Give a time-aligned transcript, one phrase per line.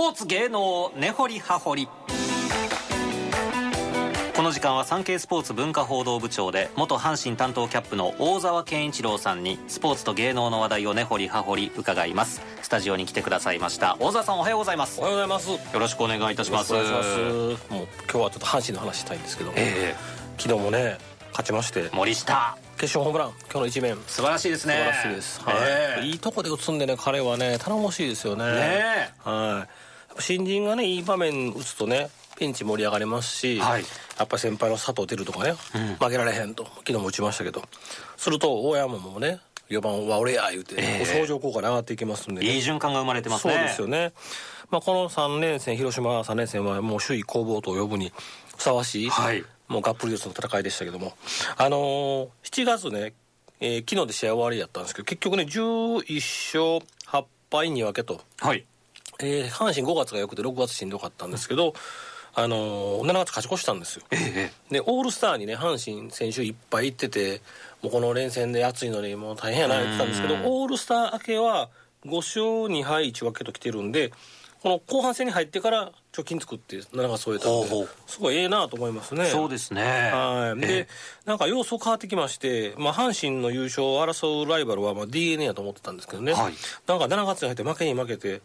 [0.00, 1.88] ポーツ芸能根掘り葉掘り。
[4.34, 12.40] この時間は産経スポーツ文化報道部長で元阪神担当キャップの大沢健一郎さんにスポーツと芸能の話題を根掘り葉掘り伺います。
[12.62, 13.98] スタジオに来てくださいました。
[14.00, 15.00] 大沢さんおはようございます。
[15.00, 15.50] おはようございます。
[15.50, 16.72] よろしくお願いいたします。
[16.72, 19.94] もう今日はちょっと阪神の話したいんですけど、え
[20.38, 20.96] 昨日もね
[21.32, 22.56] 勝ちましてえ森下。
[22.78, 23.98] 決勝ホームラン今日の一面。
[24.06, 24.72] 素晴らしいですね。
[24.72, 25.56] 素晴らしいです、はい。
[25.58, 26.06] ええ。
[26.06, 28.46] いいとこで打つんでね彼はね頼もしいですよね。
[28.46, 33.84] ねはい新人がねいい場面打つとねピンチ盛り上がりますし、はい。
[34.18, 35.54] やっぱ先輩の佐藤輝とかね、
[35.98, 37.62] 負けられへんと昨日も打ちましたけど
[38.16, 41.04] すると大山もね4番は俺や言うて、ええ。
[41.04, 42.54] 相乗効果で上がっていきますんでね。
[42.54, 44.12] いい循環が生まれてますそうねですよね、
[44.70, 48.12] まあ、この3連戦広島3連戦はもう首位攻防と呼ぶに
[48.56, 49.44] ふさわしい、はい。
[49.68, 51.12] もうがっぷり四つの戦いでしたけども。
[51.56, 53.14] あのー7月ね、
[53.60, 58.64] えー昨日で試合終わりやったんですけど結局ね11勝8敗2分けと、はい
[59.22, 61.74] えー阪神5月が良くて6月しんどかったんですけど、
[62.34, 64.02] あのー7月勝ち越したんですよ。
[64.10, 67.40] ええでオールスターにね阪神選手いっぱい行ってて
[67.82, 70.40] もうこの連戦で暑いのにもう大変やな言ってたんですけどうん。
[70.44, 71.68] オールスター明けは
[72.06, 74.12] 5勝2敗1分けと来てるんで
[74.62, 79.24] この後半戦に入ってから貯金作って7月終えたんですごいええなと思いますね。
[79.26, 79.82] そうですね。
[80.12, 80.88] はい、で、え
[81.24, 86.52] なんか様相変わってきまして、まあ、阪神の優勝を争うライバルはまあ d n a やと思ってたんですけどね、はい。
[86.86, 88.42] なんか7月に入って負けに負けて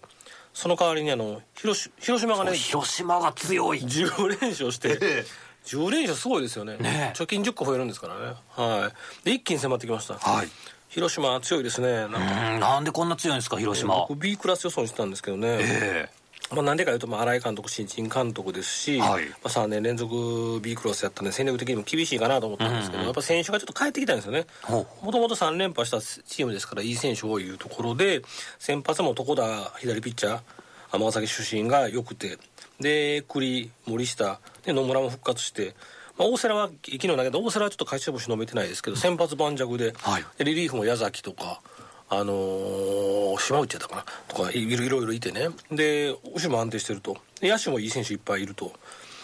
[0.56, 3.80] その代わりにあの広し広島がね広島が強い。
[3.80, 5.26] 10連勝して、ええ。
[5.66, 6.78] 10連勝すごいですよね。
[6.78, 7.18] ねえ。
[7.18, 8.36] 貯金10個増えるんですからね。
[8.50, 8.90] は
[9.24, 9.26] い。
[9.26, 10.14] で一気に迫ってきました。
[10.14, 10.48] はい。
[10.88, 12.08] 広島強いですね。
[12.08, 14.06] なんなんでこんな強いんですか広島。
[14.08, 16.10] 僕 B クラス予想にしてたんですけどね、え
[16.52, 28.22] まあ、なんでかいうと、まあ、新井監督新人監督ですし、はいまあ、3年連続 B クラスやったんで戦力的にも厳しいかなと思ったんですけど、やっぱ選手がちょっと帰ってきたんですよねほもともと3連覇したチームですからいい選手多いいうところで
[28.60, 32.38] 先発も床田左ピッチャー尼崎出身が良くて
[32.80, 35.76] で栗森下で野村も復活して、
[36.18, 41.62] まあ、大瀬良は昨日投げた大瀬良はちょっと勝ち星伸びてないですけど先発盤石で,、はいでリリーフも矢崎とか。
[42.10, 44.06] あのー島内やったかな？
[44.28, 45.50] とかいろいろいてね。
[45.72, 47.18] で後ろも安定してると。
[47.42, 48.68] で野手もいい選手いっぱいいると、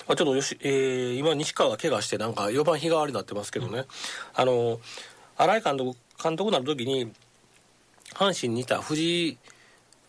[0.08, 3.86] まあ、ちょっとよし、えー今西川が怪我してなんか4番日替わりになってますけどね、
[4.34, 4.80] あのー
[5.38, 7.12] 新井監督監督になる時に
[8.14, 9.38] 阪神にいた藤井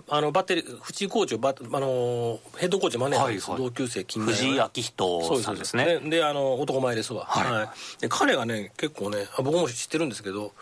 [0.08, 3.70] あのバッテリー藤井コーチをバッあのヘッドコーチマネージャーです、はいはい。
[3.70, 6.00] 同級生近代の藤井明人さんですね。
[6.00, 8.00] でであの男前ですわ、はい。
[8.00, 10.52] で彼がね結構ねあ僕も知ってるんですけど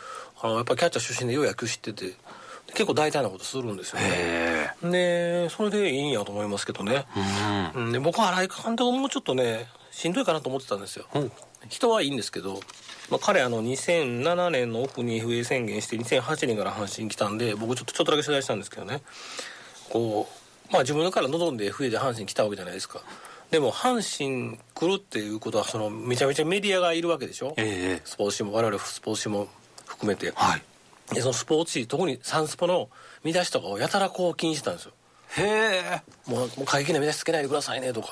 [0.43, 2.15] あのやっぱキャッチャー出身でよう野球知ってて
[2.73, 4.07] 結構大胆なことするんですよね。
[4.11, 7.87] えでそれでいいんやと思いますけどね、えうん。
[7.87, 11.19] うん、で僕は新井監督もうちょっとねしんどいかなと思ってたんですよ、う。
[11.19, 11.33] ん
[11.69, 12.61] 人はいいんですけど、
[13.11, 19.03] まあ、彼あの2007年のオフに FA 宣言して2008年から阪神来たんで僕ちょっとちょっとだけ取材したんですけどね。
[19.91, 20.29] こ
[20.69, 23.03] うまあ自分から望んで FA で阪神来たわけじゃないですか。
[23.51, 27.55] でも阪神来るっていうことはそのめちゃめちゃメディアがいるわけでしょ。
[27.57, 28.03] ええ。
[28.05, 29.49] スポーツ紙も我々スポーツ紙も
[30.01, 30.33] 含めて。
[30.35, 30.63] はい。
[31.15, 32.89] でそのスポーツ紙特にサンスポの
[33.25, 34.93] 見出しとかをやたらこう気にしてたんですよ。
[35.33, 38.09] へもうもう過激な見出しつけないでくださいねとか。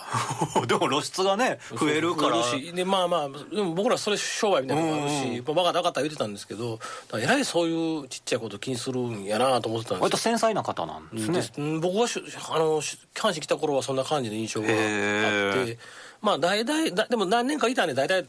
[0.63, 2.43] え でも露出がね増えるから。
[2.45, 15.79] しでまあまあでも僕らそれ商売みたいなのもあるし、まあ、分かった分かった言ってたんですけどだからえらいそういうちっちゃいこと気にするんやなと思ってたん割とです繊細な方なんですよね僕はしあのし阪神来た頃はそんな感じの印象があっへて
[16.21, 18.27] まあ大体だでも何年かいたんで大体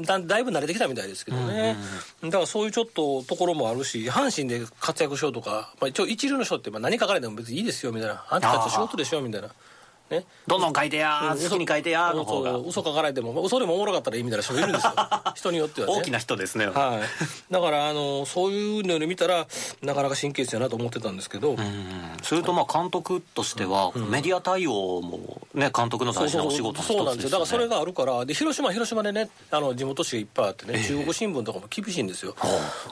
[0.00, 1.76] だだいぶ慣れてきたみたいですけどね、
[2.22, 8.24] だからそういうちょっとところもあるし阪神で活躍しようとか、まあ、一応一流の人ってまあ何書かれても別にいいですよみたいな。
[8.28, 9.48] あんたたち仕事でしょみたいな
[10.12, 10.24] ね。
[10.46, 12.56] どんどん書いてや好きに書いてやの方が。
[12.58, 14.92] 嘘書かれてもまあ嘘でもおもろかったらいいみたいな人もいるんですよ。
[15.34, 15.94] 人によってはね。
[15.94, 16.66] 大きな人ですね。
[16.66, 17.52] はい。
[17.52, 19.48] だからあのそういうので見たら
[19.82, 27.30] なかなか神経質やなと思ってたんですけど、うんそれとまあ監督としてはメディア対応もね監督の大事なお仕事の一つですそうなんですよ。
[27.30, 32.34] だからそれががあるからで広島は広島でねあの地元紙がいっぱいあってね、中国新聞とかも厳しいんですよ、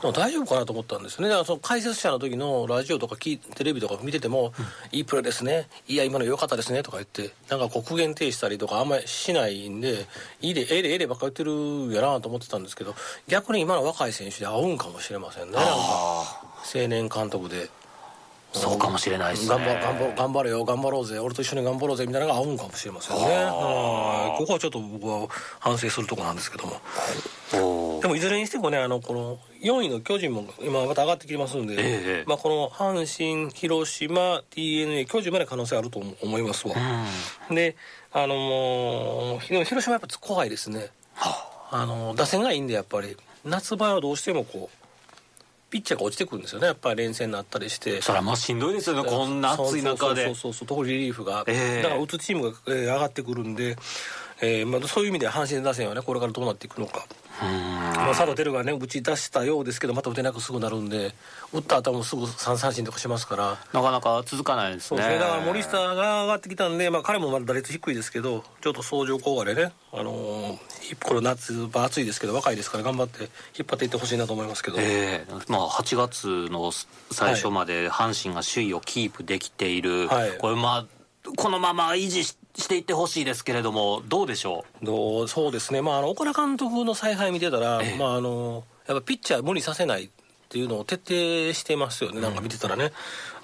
[0.01, 1.29] でも大丈夫かなと思ったんですよね。
[1.29, 4.53] だからその解説者の時のラジオとかテレビとか見てても、
[4.93, 5.69] いいプレーですね。
[5.87, 7.10] いや今の良かったですねとか言って
[7.49, 10.07] なんかこう苦言呈したりとかあんまりしないんで
[10.41, 12.95] いいでええでええでばっか言ってるやなと思ってたんですけど
[13.27, 15.53] 逆に今の若い選手で合うんかもしれませんね。
[15.53, 17.69] なんか青年監督で。
[18.53, 19.49] そうかもしれないですね。
[19.49, 23.23] 頑張頑張頑張れよ頑張ろうぜ俺と一緒に頑張ろうぜみたいなのが合うんかもしれませんね。
[23.23, 25.29] はいここはちょっと僕は
[25.61, 26.81] 反省するところなんですけども
[27.51, 31.79] でもいずれにしてもねあのこの4位の巨人も今また上がってきてますんで、え
[32.23, 36.75] えまあ、この阪神広島 d n a 巨人まで可能性あると思いますわ、
[37.51, 37.77] で
[38.13, 40.89] あの広島はやっぱ怖いですね。
[41.17, 41.87] あ。
[41.87, 44.81] の打線がいいんでやっぱり夏場はどうしてもこう
[45.71, 46.67] ピッチャーが落ちてくるんですよね。
[46.67, 48.03] やっぱり連戦になったりして。
[48.03, 49.09] それはまあしんどいですよね。
[49.09, 50.25] こんな暑い中で。
[50.25, 53.77] そうそうそう特にリリーフが、えーだから打つチームが、えー上がってくるんで、
[54.43, 57.07] えーまあ、そういう意味で阪神打線はねこれからどうなっていくのか。
[57.41, 61.15] まあ、佐藤輝がね打ち出したようですけどまた打てなくすぐなるんで
[61.55, 63.59] 打った後もすぐ三三振とかしますから。
[63.73, 64.89] なかなか続かないですね。
[64.89, 65.19] そうですね。
[65.19, 70.59] だから森下が上がってきたんで、まあ、彼もまだ打率低いですけどちょっと相乗効果でね、あのー
[71.05, 73.31] この夏場暑いですけど若いですから頑張って引っ
[73.69, 75.33] 張っていってほしいなと思いますけど、ええ。
[75.47, 76.73] まあ、8月の
[77.13, 80.37] 最初まで阪神が首位をキープできている、はい。
[80.39, 81.01] これまあ
[81.37, 87.99] このまま維持ししていってほしいですけれどもどうでしょどうそうですね、まあ、あの岡田監督の采配見てたら、ええ。
[87.99, 90.09] まあ、あのやっぱピッチャー無理させないっ
[90.49, 92.93] ていうのを徹底してますよね、なんか見てたらね、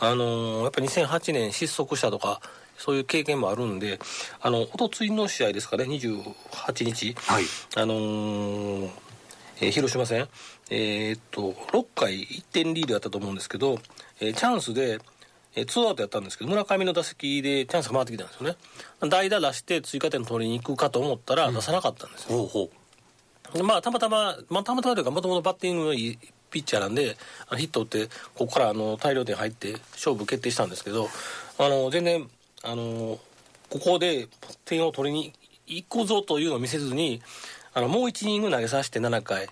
[0.01, 2.41] あのやっぱ2008年失速したとか、
[2.79, 4.01] そういう経験もあるんで、
[4.41, 7.45] あの一昨日の試合ですかね、28日、はい。
[7.77, 8.91] あのー
[9.61, 10.29] えー広島戦、
[10.69, 13.79] えーっと6回1点リードやったと思うんですけど、
[14.21, 14.99] えーチャンスで、
[15.57, 18.57] えーツーアウトやったんですけど村上の打席でチャンスが回ってきたんですよね。
[19.09, 22.71] 代打出して追加点取りに行くかと思ったら出さなかったんですよ、うほうほ
[23.55, 23.57] う。
[23.57, 26.19] でまあたまたま、まあ、たまたまというかもともとバッティングのいい
[26.51, 27.17] ピッチャーなんで
[27.49, 31.09] あのヒット打ってここからあの大量点入って勝負決定したんですけど
[31.59, 32.29] あの全然
[32.63, 33.19] あの
[33.71, 34.29] ここで
[34.65, 35.33] 点を取りに
[35.67, 37.23] 行くぞというのを見せずに
[37.75, 39.49] あのもう1イニング投げさせて7回、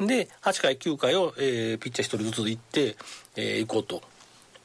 [0.00, 2.96] で8回9回を、えーピッチャー1人ずつ行って、
[3.36, 4.02] えー行こうと。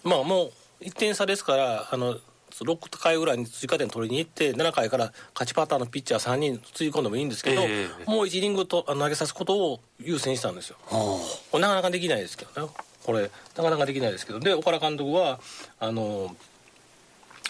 [0.04, 0.52] まあもう
[0.82, 2.18] 1点差ですからあの
[2.64, 10.78] 6回ぐらいに追加点取りに行って7回から勝ちパターンのピッチャー3人つぎ込んでもいいんですけど、ええもう1イニングと投げさすことを優先したんですよ。
[10.86, 11.20] ほ
[11.52, 12.72] これなかなかできないですけどね。
[13.04, 14.40] これなかなかできないですけど。
[14.40, 15.40] で岡田監督は
[15.80, 16.36] あの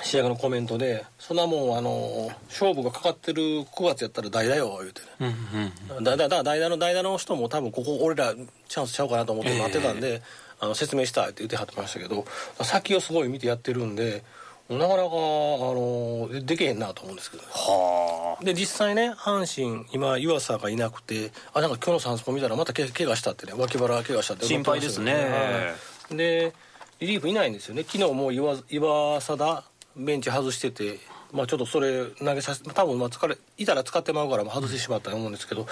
[0.04, 5.08] 試合後のコメントで「そんなもんあの勝負がかかってる9月やったら代打よ」言うてね。
[5.20, 6.04] ううんうん。
[6.04, 8.34] だだだ代打の代打の人も多分ここ俺ら
[8.68, 10.22] チャンスちゃうかなと思って待ってたんで、
[10.60, 12.26] あの説明したいって言ってはってましたけど
[12.64, 14.24] 先をすごい見てやってるんで
[14.70, 17.44] なかなかあのできへんなと思うんですけど。
[17.44, 25.14] ねはで実際ね阪神今湯浅がいなくてあなんか今日のサンスポ見たらまたけ怪我したってね脇腹怪我したって心配ですね。
[25.14, 26.18] はい。
[26.18, 26.54] で
[27.00, 27.84] リリーフいないんですよね。
[27.84, 29.64] 昨日も岩岩貞
[29.96, 31.00] ベンチ外してて
[31.34, 35.66] まあちょっとそれ投げさせ多分まあ疲れいたら使ってまうから外してしまったと思うんですけど、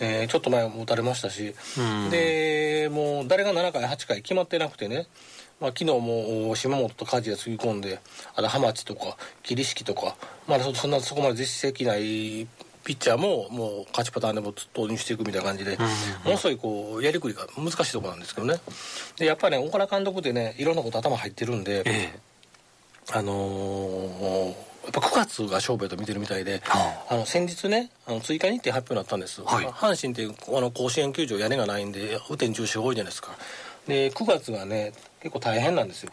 [0.00, 2.10] えーちょっと前も打たれましたし、うん。
[2.10, 5.06] でもう誰が7回8回決まってなくてね
[5.60, 8.00] まあ、昨日も島本と梶谷つぎ込んで
[8.34, 10.16] あと浜地とか桐敷とか、
[10.48, 12.48] まあ、そそんなそこまで実績ない
[12.84, 15.78] ピッチャーももう勝ちパターンでも投入していくみたいな感じで、
[16.24, 18.56] ものすごいこうやりくりが難しいところなんですけどね。
[19.16, 22.20] でやっぱりね岡田監督ってねいろんなこと頭入ってるんで、ええ。
[23.12, 27.16] あのーやっぱ9月が勝負やと見てるみたいで、はあ。
[27.16, 29.66] の先日ねあの追加日程発表になったんです、はい。
[29.66, 33.32] 阪神ってあの甲子園球場屋根がないんで雨天中止が多いじゃないですか。
[33.86, 36.12] で9月がね結構大変なんですよ。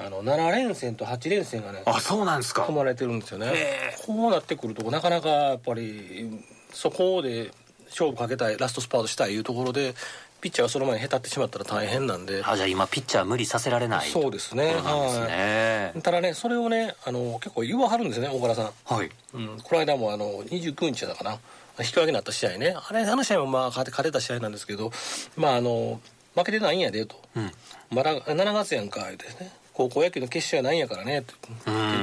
[0.00, 2.64] あの7連戦と8連戦がねあそうなんですか。
[2.64, 3.48] 組まれてるんですよね。
[3.52, 6.40] へこうなってくるとなかなかやっぱり
[6.72, 7.50] そこで
[7.90, 9.94] 勝負かけたいラストスパートしたいいうところで
[10.40, 12.42] ピッチャーがその前にへたってしまったら大変なんで。
[12.44, 14.66] あじゃあ今ピッチャー無理させられないそうですね。
[14.66, 14.82] ですね。
[14.84, 16.02] はい。
[16.02, 18.70] ただねそれをねあの結構言わはるんですよね大倉さん。
[18.84, 19.10] はい。
[19.34, 21.38] うん、この間もあの29日だかな。
[21.80, 22.76] 引き分けになった試合ね。
[22.76, 24.92] あれあの試合もまあ勝て勝てた試合なんですけど
[25.36, 26.00] まああの
[26.34, 27.50] 負けてないんやでと、うん。
[27.90, 31.34] まだ7月やんか言うてね高校野球の決勝やないんやからねって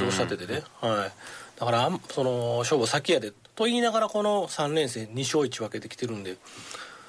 [0.06, 6.38] おっしゃっててね、はい、だからその勝負先やでと言いながらこの3連戦2勝1分けてきてるんで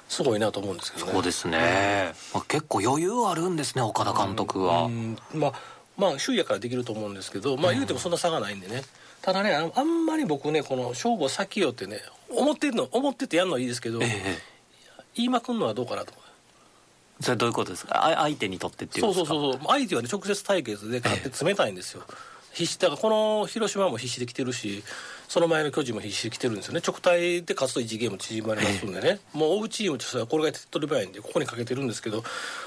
[0.09, 1.11] すごいなと思うんですけどね。
[1.13, 5.17] そうですね、まあ、結構余裕あるんですね岡田監督は、うん。
[5.33, 5.53] まあ
[5.97, 8.83] まあ首位やからできると思うんですけどまあ言うてもそんな差がないんでね、
[9.21, 14.37] ただねあんまり僕ねこの勝負を先よってね思ってるの思っててやるのはいいですけど、ええ。
[15.15, 16.13] 言いまくんのはどうかなと
[17.19, 18.05] それどういうことですか？
[18.05, 19.61] あ相手にとってっていうそうそうそうそう。
[19.67, 22.03] 相手はね直接対決で勝って冷たいんですよ、
[22.53, 24.83] 必死だからこの広島も必死で来てるし
[25.27, 26.81] その前の巨人も必死で来てるんですよね。
[26.85, 32.23] 直対で勝つと1ゲーム縮まりますんでね、もう追うチームとしてはこれが手っ取り早いんでここにかけてるんですけど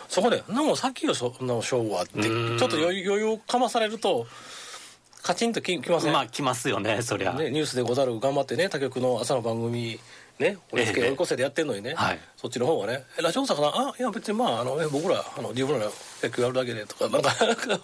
[0.09, 4.27] そこで「なんもさっきよそんな勝負は」ってちょっと余裕をかまされると
[5.23, 9.99] カチンとききません、まあ来ますよねそりゃ、ね、ニュースでござる頑張ってね他局の朝の番組
[10.39, 12.19] ね追いつけええ追い越せでやってんのにね、はい。
[12.37, 17.29] そっちの方がね「えラジオ大阪さんあいや別にまああの、ね、僕らあの自分らの野球やるだけで」とかなんか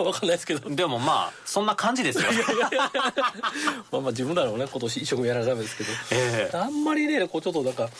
[0.02, 0.70] わかんないですけど。
[0.70, 2.24] でもまあそんな感じですよ。
[3.92, 6.56] まあまあ自分らのね今年一生懸命やらないですけど、ええ。
[6.56, 7.90] あんまりねこうちょっとなんか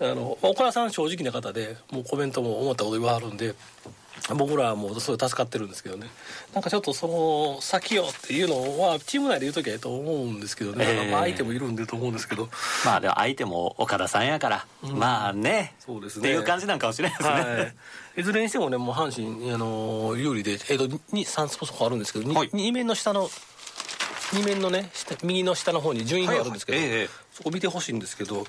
[0.00, 3.54] あのまあ岡田さん正直な方でもうコメントも思ったこと言わはるんで
[4.34, 6.08] 僕らはもうすごい助かってるんですけどね。
[6.54, 12.48] なんかちょっとその先をっていうのはチーム内で言う時はいいと思うんですけどね、えーまあ相手もいるんでと思うんですけど。
[12.84, 15.74] まあでも相手も岡田さんやから、まあね。
[15.78, 16.28] そうですね。
[16.28, 17.62] っていう感じなんかもしれないですね、は
[18.16, 22.50] い、いずれにしてもねもう阪神あの有利で、えー、とに3スポットあるんですけど、にはい。
[22.52, 23.28] 二面の下の
[24.32, 26.98] 二面のね下右の下の方に順位表あるんですけど、はいはい。
[27.00, 28.44] ええそこ見てほしいんですけど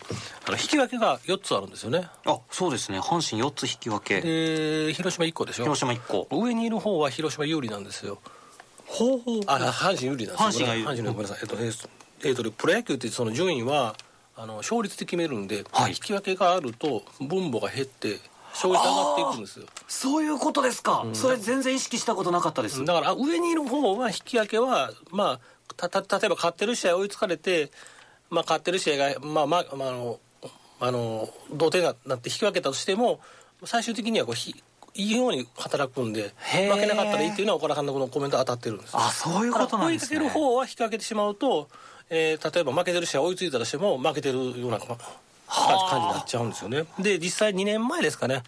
[0.48, 2.08] あの引き分けが4つあるんですよね。
[2.26, 3.00] あそうですね。
[3.00, 4.20] 阪神4つ引き分け。
[4.22, 5.64] で広島1個でしょ？
[5.64, 6.28] 広島1個。
[6.36, 8.20] 上にいる方は広島有利なんですよ。
[8.88, 9.42] ほうほう。
[9.46, 10.68] あ阪神有利なんですよ。
[10.68, 10.88] 阪神が有利。
[10.88, 11.40] 阪神のごめんなさい。
[11.44, 11.90] えっとえー
[12.22, 13.96] えーとプロ野球ってその順位は
[14.36, 15.92] あの勝率で決めるんで、はい。
[15.92, 18.20] 引き分けがあると分母が減って
[18.52, 19.66] 勝率上がっていくんですよ。
[19.88, 25.40] そういうことですか、それ全然意識したことなかったです、だからあ上にいる方は引き分けはまあ
[25.76, 27.72] たた例えば勝ってる試合追いつかれて、
[28.30, 30.20] まあ、勝ってる試合がまあまあ、まあ、あの
[30.82, 33.20] あの同点になって引き分けたとしても
[33.66, 34.56] 最終的にはこうひ
[34.96, 36.34] いいように働くんで
[36.70, 39.00] 負けなかったらいいっていうのは岡田監督のコメント当たってるんですよ。
[39.00, 40.20] あそういうことなんですね。
[40.20, 41.70] 追いかける方は引き分けてしまうと、
[42.10, 44.98] えー例えば負けてる試合追いついたとしても負けてるような感感
[45.90, 46.86] じになっちゃうんですよね。
[47.00, 48.44] で実際2年前ですかね。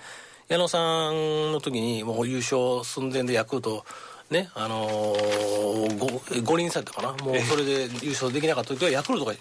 [0.48, 3.86] 矢野さんの時にもう優勝寸前でヤクルト
[4.32, 7.24] ねあのー、5, 五輪差やったかな？
[7.24, 9.40] もうそれで優勝できなかった時はヤクルトが引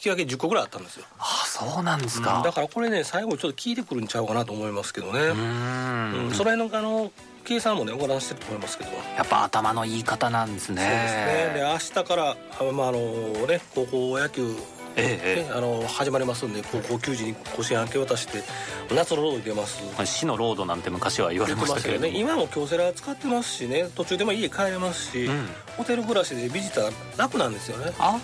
[0.00, 1.06] き分け10個ぐらいあったんですよ。
[1.18, 5.20] あそうなんですか、だからこれね最後ちょっと効いてくるんちゃうかなと思いますけどね。
[5.20, 6.28] ううん。
[6.28, 7.12] んその辺のあの
[7.44, 8.90] 計算もね行わせてると思いますけど。
[8.90, 10.82] やっぱ頭のいい方なんですね。
[10.82, 11.60] そうですね。
[11.60, 12.36] で明日からあ
[12.72, 12.98] まああの
[13.46, 14.56] ね高校野球
[14.96, 18.42] ええあの始まりますんで高校球児に甲子園明け渡して
[18.94, 19.82] 夏のロードに出ます。
[20.00, 22.18] え死のロードなんて昔は言われましたけれども、ね。
[22.18, 23.88] 今も京セラ使ってますしね。
[23.94, 27.92] 途中でも家帰れますし、うんホテル暮らしでビジター楽なんですよね。
[27.98, 28.18] あ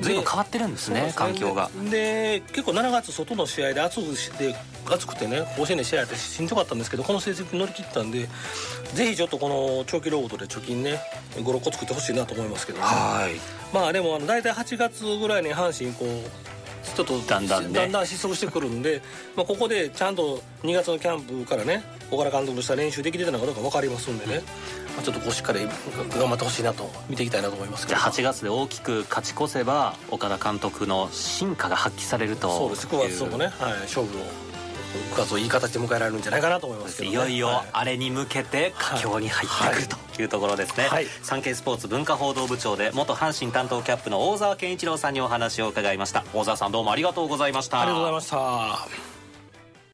[0.00, 1.18] 随分変わってるんですねそうです。
[1.18, 1.70] 環境が。
[1.90, 4.54] でで結構7月外の試合で暑くして
[4.90, 8.28] 暑くてね甲子園で試合やってしんどかったんですけどこの成績乗り切ったんで
[8.94, 11.00] ぜひちょっとこの長期ロードで貯金ね
[11.36, 12.84] 56個作ってほしいなと思いますけどね。
[12.84, 13.40] はい。
[13.74, 16.49] まあでも大体8月ぐらいに阪神こう
[16.82, 17.72] ちょっとだんだんね。
[17.72, 19.02] だんだん失速してくるんで、
[19.36, 24.42] まあ、ここでちゃんと2月のキャンプからね岡田監督とした練習できてたのかどうか分かりますんでね、
[24.96, 27.98] まあ、ちょっとこうしっかり頑張ってほしいなと見ていきたいなと思いますけど。
[27.98, 32.86] じゃあ8月で大きく勝ち越せば岡田監督の進化が発揮されるとそうです。
[32.86, 34.49] 9月もね、はい、勝負を
[35.14, 41.06] 9月をいい形で迎えられるんじゃないかなと思いますけど、ね、いよいよはあれに向けて佳境に入ってくるというところですね、はい。
[41.22, 46.24] サンケイスポーツ文化報道部長で元阪神担当キャップの大沢健一郎さんにお話を伺いました。
[46.32, 47.80] 大沢さんどうもありがとうございました。
[47.80, 49.09] ありがとうございました